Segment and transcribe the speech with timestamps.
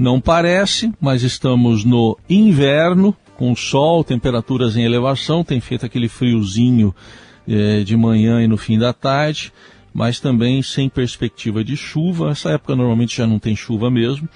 [0.00, 6.94] Não parece, mas estamos no inverno, com sol, temperaturas em elevação, tem feito aquele friozinho
[7.46, 9.52] eh, de manhã e no fim da tarde,
[9.92, 12.30] mas também sem perspectiva de chuva.
[12.30, 14.26] Essa época normalmente já não tem chuva mesmo,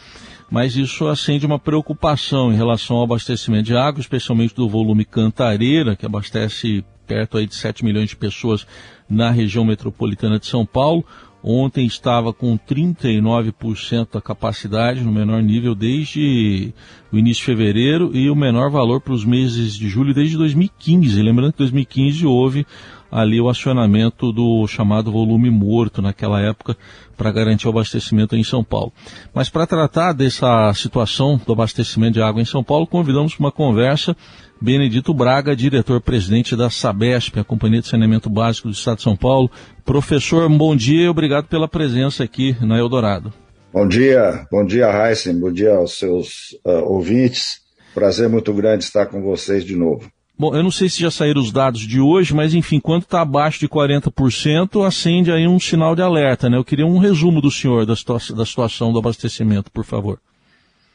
[0.50, 5.96] mas isso acende uma preocupação em relação ao abastecimento de água, especialmente do volume Cantareira,
[5.96, 8.66] que abastece perto aí de 7 milhões de pessoas
[9.08, 11.06] na região metropolitana de São Paulo.
[11.46, 16.72] Ontem estava com 39% da capacidade, no menor nível desde
[17.12, 21.20] o início de fevereiro e o menor valor para os meses de julho desde 2015.
[21.20, 22.66] Lembrando que em 2015 houve
[23.12, 26.78] ali o acionamento do chamado volume morto naquela época
[27.14, 28.90] para garantir o abastecimento em São Paulo.
[29.34, 33.52] Mas para tratar dessa situação do abastecimento de água em São Paulo, convidamos para uma
[33.52, 34.16] conversa
[34.64, 39.50] Benedito Braga, diretor-presidente da Sabesp, a Companhia de Saneamento Básico do Estado de São Paulo.
[39.84, 43.30] Professor, bom dia e obrigado pela presença aqui na Eldorado.
[43.70, 47.60] Bom dia, bom dia, Heisen, bom dia aos seus uh, ouvintes.
[47.94, 50.10] Prazer muito grande estar com vocês de novo.
[50.38, 53.20] Bom, eu não sei se já saíram os dados de hoje, mas enfim, quando está
[53.20, 56.56] abaixo de 40%, acende aí um sinal de alerta, né?
[56.56, 60.18] Eu queria um resumo do senhor da, situa da situação do abastecimento, por favor.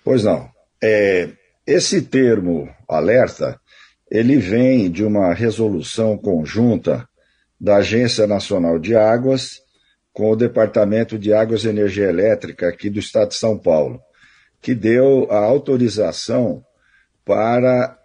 [0.03, 0.49] Pois não.
[0.81, 1.29] É,
[1.69, 3.59] esse termo alerta,
[4.09, 7.07] ele vem de uma resolução conjunta
[7.59, 9.61] da Agência Nacional de Águas
[10.11, 14.01] com o Departamento de Águas e Energia Elétrica aqui do Estado de São Paulo,
[14.61, 16.63] que deu a autorização
[17.23, 17.97] para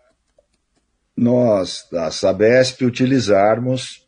[1.17, 4.07] nós, da Sabesp, utilizarmos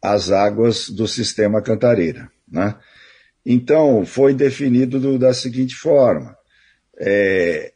[0.00, 2.30] as águas do sistema Cantareira.
[2.48, 2.74] Né?
[3.44, 6.36] Então, foi definido do, da seguinte forma:
[6.98, 7.72] é,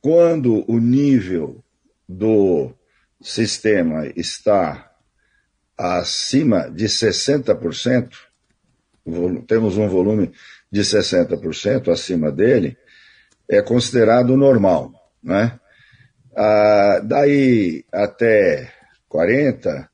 [0.00, 1.63] quando o nível
[2.08, 2.72] do
[3.20, 4.90] sistema está
[5.76, 8.10] acima de 60%,
[9.46, 10.32] temos um volume
[10.70, 12.76] de 60% acima dele,
[13.48, 15.58] é considerado normal, né?
[16.36, 18.72] Ah, daí até
[19.08, 19.88] 40,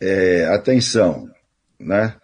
[0.00, 1.30] é, atenção,
[1.78, 2.14] né?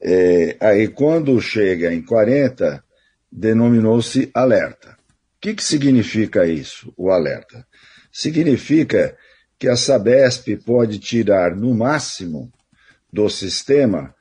[0.00, 2.82] É, aí quando chega em 40,
[3.30, 4.96] denominou-se alerta
[5.42, 7.66] que, que significa isso, o alerta?
[8.12, 9.16] Significa
[9.58, 12.52] que a Sabesp pode tirar, no máximo,
[13.12, 14.14] do sistema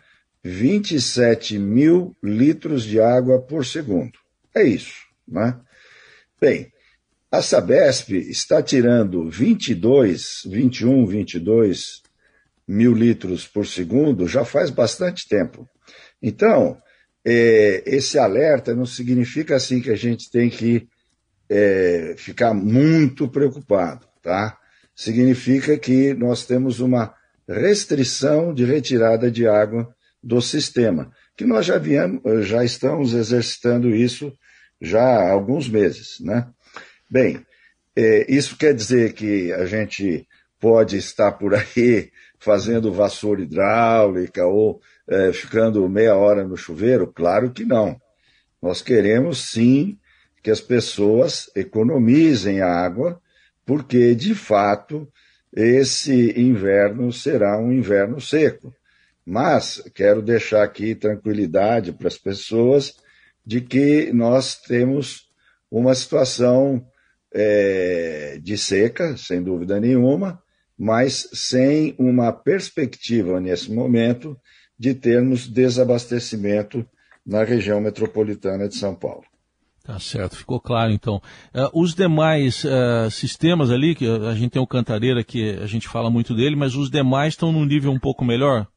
[0.43, 4.17] 27 mil litros de água por segundo.
[4.55, 4.95] É isso,
[5.27, 5.59] né?
[6.39, 6.71] Bem,
[7.31, 12.01] a Sabesp está tirando 22, 21, 22
[12.67, 15.67] mil litros por segundo já faz bastante tempo.
[16.21, 16.81] Então,
[17.23, 20.87] é, esse alerta não significa assim que a gente tem que
[21.53, 24.57] é, ficar muito preocupado, tá?
[24.95, 27.13] Significa que nós temos uma
[27.45, 34.31] restrição de retirada de água do sistema, que nós já, viemos, já estamos exercitando isso
[34.79, 36.47] já há alguns meses, né?
[37.09, 37.45] Bem,
[37.97, 40.25] é, isso quer dizer que a gente
[40.57, 44.79] pode estar por aí fazendo vassoura hidráulica ou
[45.09, 47.11] é, ficando meia hora no chuveiro?
[47.11, 47.99] Claro que não.
[48.61, 49.97] Nós queremos sim
[50.41, 53.21] que as pessoas economizem água,
[53.65, 55.07] porque, de fato,
[55.53, 58.73] esse inverno será um inverno seco.
[59.25, 62.95] Mas quero deixar aqui tranquilidade para as pessoas
[63.45, 65.29] de que nós temos
[65.69, 66.85] uma situação
[67.33, 70.41] é, de seca, sem dúvida nenhuma,
[70.77, 74.37] mas sem uma perspectiva nesse momento
[74.77, 76.85] de termos desabastecimento
[77.25, 79.30] na região metropolitana de São Paulo.
[79.83, 81.15] Tá certo, ficou claro então.
[81.53, 85.87] Uh, os demais uh, sistemas ali, que a gente tem o Cantareira, que a gente
[85.87, 88.67] fala muito dele, mas os demais estão num nível um pouco melhor?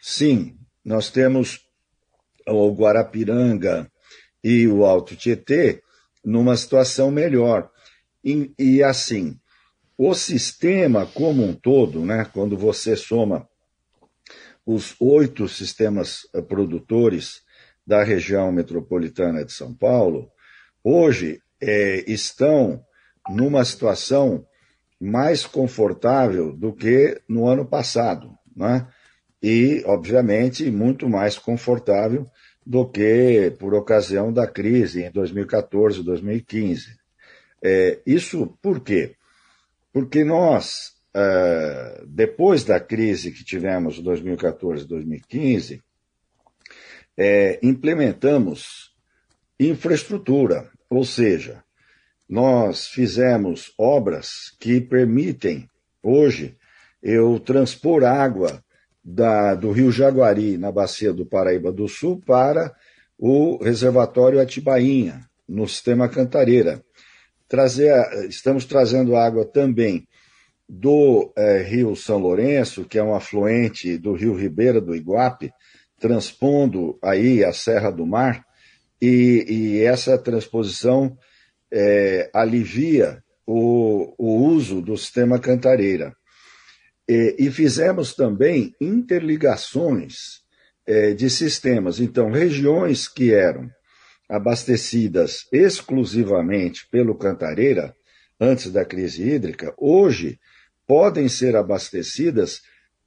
[0.00, 1.60] Sim, nós temos
[2.48, 3.90] o Guarapiranga
[4.42, 5.82] e o Alto Tietê
[6.24, 7.70] numa situação melhor.
[8.24, 9.36] E, e assim,
[9.98, 13.46] o sistema como um todo, né, quando você soma
[14.64, 17.42] os oito sistemas eh, produtores
[17.86, 20.30] da região metropolitana de São Paulo,
[20.82, 22.82] hoje é, estão
[23.28, 24.46] numa situação
[25.00, 28.86] mais confortável do que no ano passado, né?
[29.42, 32.26] e, obviamente, muito mais confortável
[32.64, 36.96] do que por ocasião da crise em 2014, 2015.
[37.62, 39.16] É, isso por quê?
[39.92, 45.82] Porque nós, é, depois da crise que tivemos em 2014, 2015,
[47.16, 48.92] é, implementamos
[49.58, 51.62] infraestrutura, ou seja,
[52.28, 55.68] nós fizemos obras que permitem,
[56.02, 56.56] hoje,
[57.02, 58.62] eu transpor água
[59.04, 62.74] da, do Rio Jaguari, na bacia do Paraíba do Sul, para
[63.18, 66.82] o reservatório Atibainha, no sistema Cantareira.
[67.48, 67.92] Trazer,
[68.28, 70.06] estamos trazendo água também
[70.68, 75.52] do é, Rio São Lourenço, que é um afluente do Rio Ribeira do Iguape,
[76.02, 78.44] transpondo aí a Serra do Mar,
[79.00, 81.16] e, e essa transposição
[81.70, 86.12] é, alivia o, o, uso do sistema Cantareira.
[87.08, 90.40] E, e fizemos também interligações
[90.84, 92.00] é, de sistemas.
[92.00, 93.70] Então, regiões que eram
[94.28, 97.94] abastecidas exclusivamente pelo Cantareira,
[98.40, 100.40] antes da crise hídrica, hoje
[100.84, 102.60] podem ser abastecidas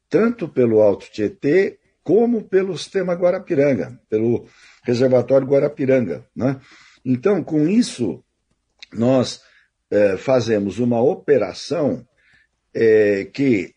[0.10, 4.46] tanto pelo Alto Tietê como pelo sistema Guarapiranga, pelo
[4.84, 6.24] reservatório Guarapiranga.
[6.36, 6.62] Né?
[7.04, 8.24] Então, com isso,
[8.94, 9.42] nós
[9.90, 12.08] é, fazemos uma operação
[12.72, 13.74] é, que,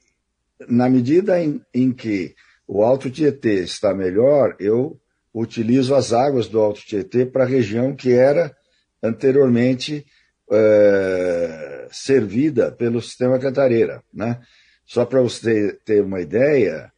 [0.68, 2.34] na medida em, em que
[2.66, 5.00] o Alto Tietê está melhor, eu
[5.32, 8.54] utilizo as águas do Alto Tietê para a região que era
[9.02, 10.04] anteriormente
[10.52, 14.02] é, servida pelo sistema Cantareira.
[14.12, 14.38] Né?
[14.84, 16.92] Só para você ter uma ideia,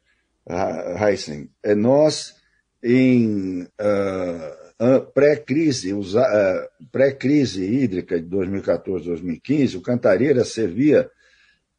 [0.99, 2.35] Heisen, é nós
[2.83, 6.07] em uh, pré-crise, uh,
[6.91, 11.11] pré-crise hídrica de 2014-2015, o Cantareira servia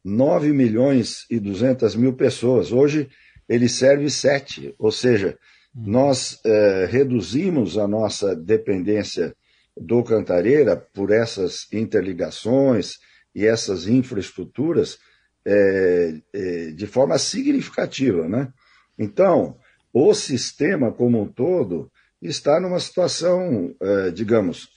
[0.04, 2.72] 9 milhões e 200 mil pessoas.
[2.72, 3.08] Hoje
[3.48, 5.38] ele serve sete, ou seja,
[5.74, 9.34] nós eh, reduzimos a nossa dependência
[9.76, 12.98] do Cantareira por essas interligações
[13.34, 14.98] e essas infraestruturas
[15.44, 18.52] eh, eh, de forma significativa, né?
[18.98, 19.56] Então,
[19.92, 21.90] o sistema como um todo
[22.20, 23.74] está numa situação,
[24.14, 24.68] digamos,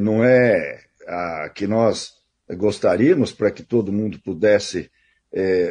[0.00, 2.12] não é a que nós
[2.56, 4.90] gostaríamos para que todo mundo pudesse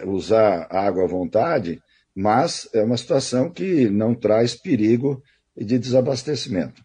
[0.06, 1.82] usar água à vontade,
[2.16, 5.24] mas é uma situação que não traz perigo
[5.56, 6.84] de desabastecimento.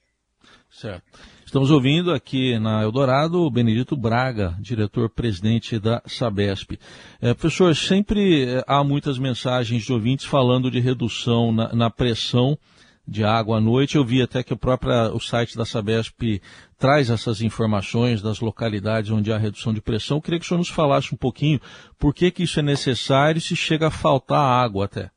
[0.71, 1.19] Certo.
[1.49, 6.79] Estamos ouvindo aqui na Eldorado o Benedito Braga, diretor-presidente da Sabesp.
[7.23, 12.59] É, professor, sempre é, há muitas mensagens de ouvintes falando de redução na, na pressão
[13.07, 13.97] de água à noite.
[13.97, 16.43] Eu vi até que o próprio o site da Sabesp
[16.79, 20.19] traz essas informações das localidades onde há redução de pressão.
[20.19, 21.59] Eu queria que o senhor nos falasse um pouquinho
[21.99, 25.11] por que, que isso é necessário se chega a faltar água até.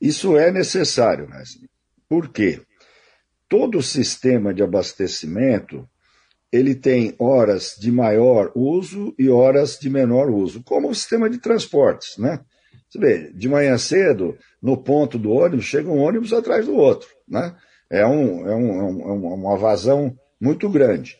[0.00, 1.68] Isso é necessário, Wesley.
[2.08, 2.62] Por quê?
[3.48, 5.88] Todo sistema de abastecimento
[6.54, 11.38] ele tem horas de maior uso e horas de menor uso, como o sistema de
[11.38, 12.40] transportes, né?
[12.88, 17.08] Você vê, de manhã cedo, no ponto do ônibus, chega um ônibus atrás do outro,
[17.28, 17.56] né?
[17.90, 21.16] É, um, é, um, é, um, é uma vazão muito grande.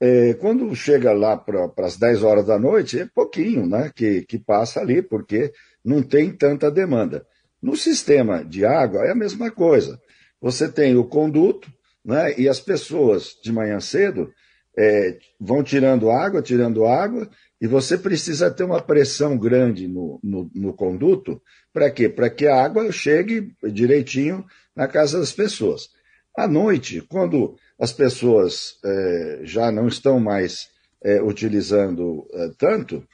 [0.00, 4.38] É, quando chega lá para as 10 horas da noite, é pouquinho né, que, que
[4.38, 5.52] passa ali, porque
[5.84, 7.26] não tem tanta demanda.
[7.62, 10.00] No sistema de água é a mesma coisa.
[10.42, 11.72] Você tem o conduto,
[12.04, 14.32] né, e as pessoas de manhã cedo
[14.76, 17.30] é, vão tirando água, tirando água,
[17.60, 21.40] e você precisa ter uma pressão grande no, no, no conduto.
[21.72, 22.08] Para quê?
[22.08, 24.44] Para que a água chegue direitinho
[24.74, 25.88] na casa das pessoas.
[26.36, 30.66] À noite, quando as pessoas é, já não estão mais
[31.04, 33.04] é, utilizando é, tanto, o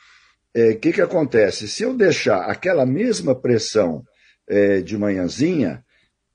[0.54, 1.68] é, que, que acontece?
[1.68, 4.02] Se eu deixar aquela mesma pressão
[4.48, 5.84] é, de manhãzinha,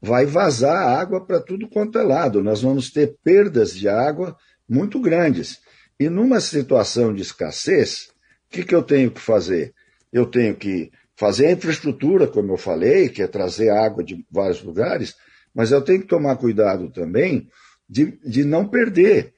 [0.03, 2.43] vai vazar água para tudo quanto é lado.
[2.43, 4.35] Nós vamos ter perdas de água
[4.67, 5.59] muito grandes.
[5.97, 8.09] E numa situação de escassez,
[8.47, 9.73] o que, que eu tenho que fazer?
[10.11, 14.61] Eu tenho que fazer a infraestrutura, como eu falei, que é trazer água de vários
[14.61, 15.15] lugares,
[15.55, 17.47] mas eu tenho que tomar cuidado também
[17.87, 19.33] de, de não perder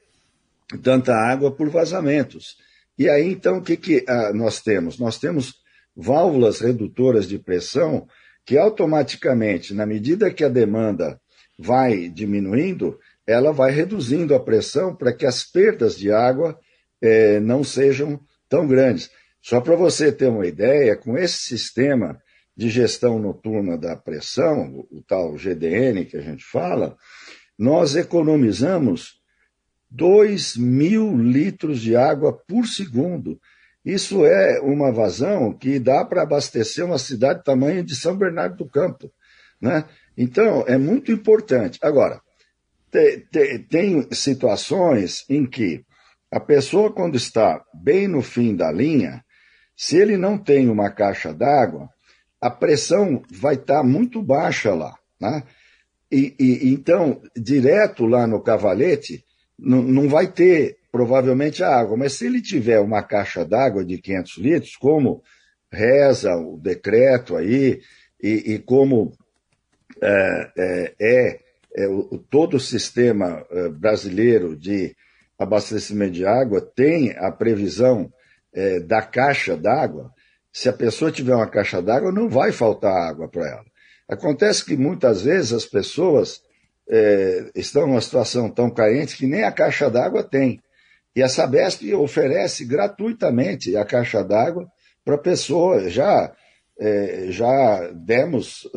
[0.81, 2.57] tanta água por vazamentos.
[2.97, 4.97] E aí, então, o que, que ah, nós temos?
[4.97, 5.53] Nós temos
[5.95, 8.07] válvulas redutoras de pressão
[8.45, 11.19] que automaticamente, na medida que a demanda
[11.57, 16.59] vai diminuindo, ela vai reduzindo a pressão para que as perdas de água
[17.01, 19.09] eh, não sejam tão grandes.
[19.41, 22.19] Só para você ter uma ideia, com esse sistema
[22.55, 26.95] de gestão noturna da pressão, o tal GDN que a gente fala,
[27.57, 29.19] nós economizamos
[29.89, 33.39] 2 mil litros de água por segundo.
[33.85, 38.57] Isso é uma vazão que dá para abastecer uma cidade do tamanho de São Bernardo
[38.57, 39.11] do Campo.
[39.61, 39.85] Né?
[40.17, 41.77] Então, é muito importante.
[41.83, 42.19] Agora,
[42.91, 45.85] te, te, tem situações em que
[46.31, 49.23] a pessoa, quando está bem no fim da linha,
[49.77, 51.87] se ele não tem uma caixa d'água,
[52.41, 54.97] a pressão vai estar tá muito baixa lá.
[55.21, 55.43] Né?
[56.11, 59.23] E, e, então, direto lá no cavalete,
[59.57, 61.97] não vai ter provavelmente a água.
[61.97, 65.21] Mas se ele tiver uma caixa d'água de 500 litros, como
[65.69, 67.81] reza o decreto aí,
[68.23, 69.11] e, e como
[70.01, 71.39] é, é, é,
[71.75, 74.95] é, o, todo o sistema é, brasileiro de
[75.37, 78.09] abastecimento de água tem a previsão
[78.53, 80.13] é, da caixa d'água.
[80.53, 83.65] Se a pessoa tiver uma caixa d'água, não vai faltar água para ela.
[84.07, 86.41] Acontece que muitas vezes as pessoas
[86.89, 90.61] é, estão numa situação tão carente que nem a caixa d'água tem.
[91.15, 94.69] E a Sabesp oferece gratuitamente a caixa d'água
[95.05, 95.89] para a pessoa.
[95.89, 96.35] Já,
[96.77, 98.69] é, já demos,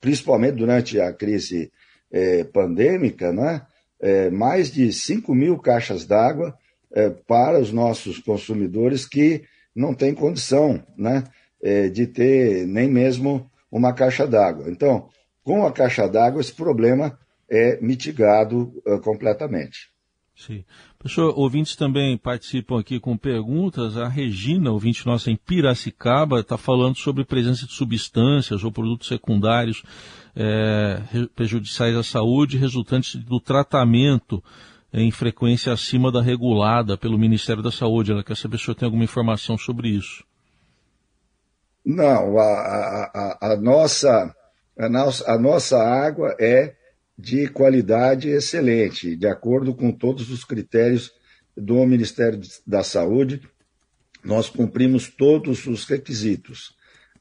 [0.00, 1.70] principalmente durante a crise
[2.10, 3.62] é, pandêmica, né,
[4.00, 6.56] é, mais de 5 mil caixas d'água
[7.26, 9.42] para os nossos consumidores que
[9.74, 11.24] não têm condição né,
[11.92, 14.70] de ter nem mesmo uma caixa d'água.
[14.70, 15.10] Então,
[15.44, 17.18] com a caixa d'água, esse problema
[17.50, 18.72] é mitigado
[19.02, 19.90] completamente.
[20.36, 20.64] Sim.
[21.06, 23.96] Professor, ouvintes também participam aqui com perguntas.
[23.96, 29.84] A Regina, ouvinte nossa em Piracicaba, está falando sobre presença de substâncias ou produtos secundários
[30.34, 31.00] é,
[31.36, 34.42] prejudiciais à saúde resultantes do tratamento
[34.92, 38.10] em frequência acima da regulada pelo Ministério da Saúde.
[38.10, 40.24] Ela quer saber se o senhor tem alguma informação sobre isso.
[41.84, 44.34] Não, a, a, a, nossa,
[44.76, 46.74] a, nossa, a nossa água é
[47.18, 51.12] de qualidade excelente, de acordo com todos os critérios
[51.56, 53.40] do Ministério da Saúde.
[54.22, 56.74] Nós cumprimos todos os requisitos.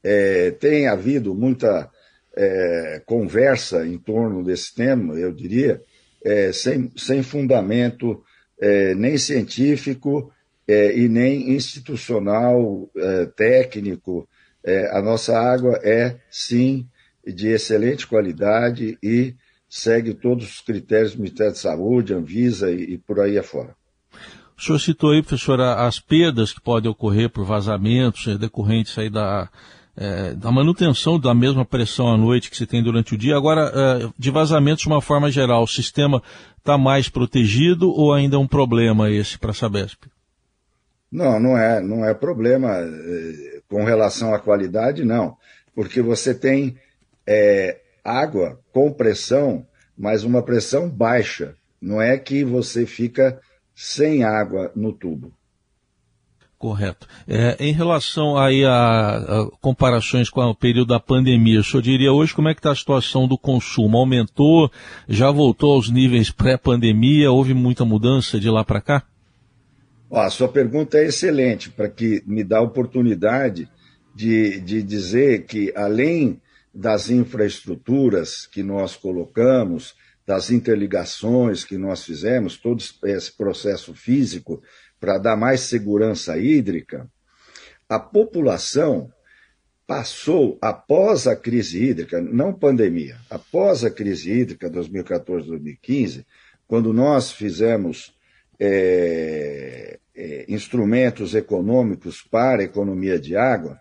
[0.03, 1.89] É, tem havido muita
[2.35, 5.81] é, conversa em torno desse tema, eu diria,
[6.23, 8.23] é, sem, sem fundamento
[8.59, 10.31] é, nem científico
[10.67, 14.27] é, e nem institucional, é, técnico,
[14.89, 16.89] a nossa água é, sim,
[17.23, 19.35] de excelente qualidade e
[19.75, 23.75] segue todos os critérios do Ministério da Saúde, Anvisa e, e por aí afora.
[24.57, 29.09] O senhor citou aí, professora, as perdas que podem ocorrer por vazamentos é, decorrentes aí
[29.09, 29.49] da,
[29.97, 33.35] é, da manutenção da mesma pressão à noite que se tem durante o dia.
[33.35, 36.23] Agora, é, de vazamentos de uma forma geral, o sistema
[36.57, 40.05] está mais protegido ou ainda é um problema esse para a Sabesp?
[41.11, 45.35] Não, não é, não é problema é, com relação à qualidade, não,
[45.75, 46.77] porque você tem
[47.27, 49.65] é, água com pressão,
[49.97, 51.55] mas uma pressão baixa.
[51.81, 53.39] Não é que você fica
[53.73, 55.33] sem água no tubo.
[56.57, 57.05] Correto.
[57.27, 62.13] É, em relação aí a, a, comparações com o período da pandemia, o senhor diria
[62.13, 63.97] hoje como é que está a situação do consumo?
[63.97, 64.71] Aumentou?
[65.07, 67.31] Já voltou aos níveis pré-pandemia?
[67.31, 69.03] Houve muita mudança de lá para cá?
[70.11, 73.67] a sua pergunta é excelente, para que me dá a oportunidade
[74.15, 76.39] de, de dizer que, além
[76.75, 79.95] das infraestruturas que nós colocamos,
[80.27, 84.61] das interligações que nós fizemos, todo esse processo físico
[84.99, 87.09] para dar mais segurança hídrica,
[87.87, 89.09] a população
[89.87, 96.25] passou, após a crise hídrica, não pandemia, após a crise hídrica 2014-2015,
[96.67, 98.15] quando nós fizemos
[98.59, 103.79] é, é, instrumentos econômicos para a economia de água,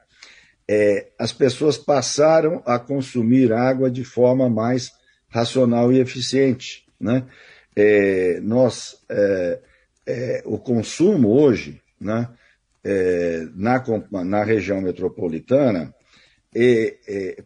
[0.69, 4.93] é, as pessoas passaram a consumir água de forma mais
[5.29, 6.87] racional e eficiente.
[6.99, 7.27] Né?
[7.77, 9.61] É, nós, é,
[10.07, 12.29] é, o consumo hoje, né,
[13.55, 13.83] na,
[14.25, 15.95] na região metropolitana,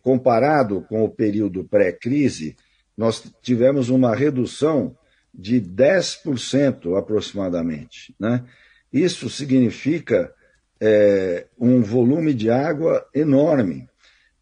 [0.02, 2.56] comparado com o período pré-crise,
[2.96, 4.96] nós tivemos uma redução
[5.32, 8.12] de 10% aproximadamente.
[8.18, 8.44] Né?
[8.92, 10.34] Isso significa
[10.80, 13.88] é, um volume de água enorme.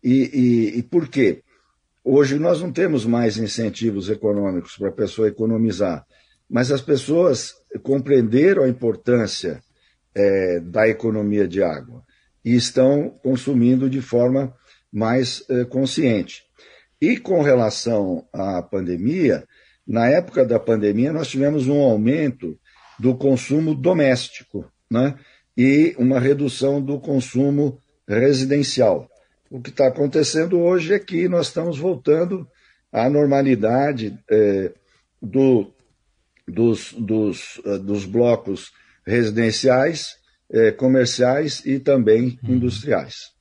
[0.03, 1.43] E, e, e, por quê?
[2.05, 6.07] Hoje nós não temos mais incentivos econômicos para a pessoa economizar,
[6.49, 9.61] mas as pessoas compreenderam a importância
[10.15, 12.05] é, da economia de água
[12.45, 14.55] e estão consumindo de forma
[14.93, 16.45] mais é, consciente.
[17.01, 19.45] E com relação à pandemia,
[19.87, 22.57] na época da pandemia, nós tivemos um aumento
[22.99, 25.15] do consumo doméstico né?
[25.57, 29.09] E uma redução do consumo residencial.
[29.51, 32.47] O que está acontecendo hoje é que nós estamos voltando
[32.93, 34.73] à normalidade é,
[35.23, 35.73] do,
[36.47, 38.71] dos, dos, uh, dos blocos
[39.07, 40.17] residenciais,
[40.51, 42.55] é, comerciais e também uhum.
[42.55, 43.35] industriais.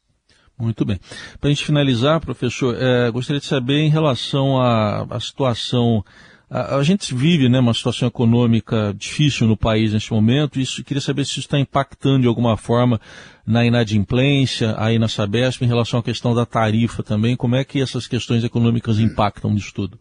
[0.57, 0.99] Muito bem.
[1.39, 6.03] Para a gente finalizar, professor, é, gostaria de saber em relação à, à situação
[6.49, 11.01] a, a, gente vive né, uma situação econômica difícil no país neste momento, isso, queria
[11.01, 12.99] saber se isso está impactando de alguma forma
[13.45, 17.81] na inadimplência, aí na Sabesp, em relação à questão da tarifa também, como é que
[17.81, 19.99] essas questões econômicas impactam nisso tudo?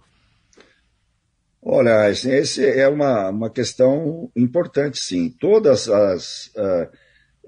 [1.66, 5.30] Olha, essa é uma, uma questão importante, sim.
[5.40, 6.88] Todas as uh,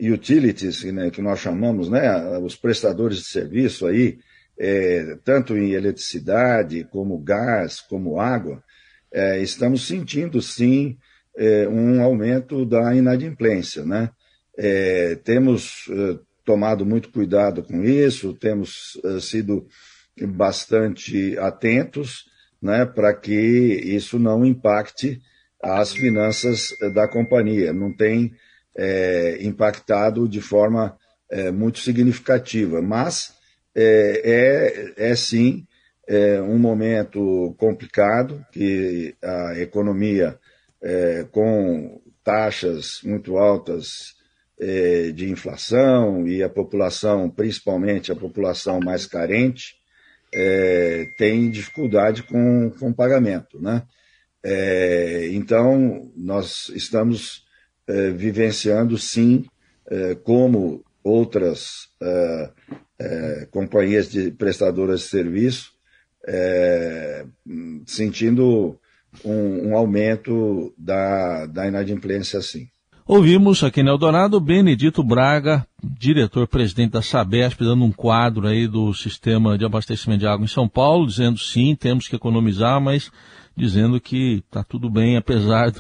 [0.01, 4.19] utilities né, que nós chamamos, né, os prestadores de serviço aí,
[4.59, 8.63] é, tanto em eletricidade, como gás, como água,
[9.17, 10.99] é, estamos sentindo sim
[11.35, 13.83] é, um aumento da inadimplência.
[13.83, 14.11] Né?
[14.59, 19.67] É, temos é, tomado muito cuidado com isso, temos é, sido
[20.29, 22.27] bastante atentos
[22.61, 25.19] né, para que isso não impacte
[25.63, 27.73] as finanças da companhia.
[27.73, 28.33] Não tem
[29.41, 30.99] impactado de forma
[31.55, 33.33] muito significativa, mas
[33.75, 35.67] é, é, é sim
[36.07, 40.39] é um momento complicado, que a economia,
[40.83, 44.15] é, com taxas muito altas
[44.59, 49.77] é, de inflação e a população, principalmente a população mais carente,
[50.35, 53.61] é, tem dificuldade com, com pagamento.
[53.61, 53.83] Né?
[54.45, 57.45] É, então, nós estamos
[57.87, 59.45] é, vivenciando, sim,
[59.89, 61.87] é, como outras
[63.53, 65.76] companhias de prestadoras de serviço,
[66.27, 67.25] é,
[67.87, 68.77] sentindo
[69.25, 72.67] um, um, aumento da, da inadimplência, sim.
[73.07, 79.57] Ouvimos aqui no Eldorado Benedito Braga, diretor-presidente da Sabesp, dando um quadro aí do sistema
[79.57, 83.13] de abastecimento de água em São Paulo, dizendo sim, temos que economizar, mas
[83.57, 85.73] dizendo que está tudo bem, apesar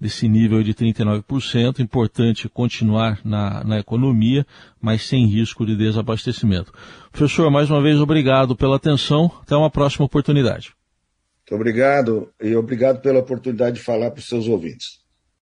[0.00, 1.80] desse nível de 39%.
[1.80, 4.46] Importante continuar na, na economia,
[4.80, 6.72] mas sem risco de desabastecimento.
[7.10, 9.30] Professor, mais uma vez, obrigado pela atenção.
[9.42, 10.72] Até uma próxima oportunidade.
[11.40, 15.03] Muito obrigado e obrigado pela oportunidade de falar para os seus ouvintes.